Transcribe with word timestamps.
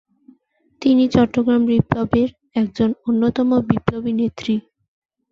তিনি 0.81 1.03
চট্টগ্রাম 1.07 1.61
বিপ্লবের 1.69 2.29
একজন 2.55 2.89
অন্যতম 3.07 3.49
বিপ্লবী 3.69 4.11
নেত্রী। 4.19 4.55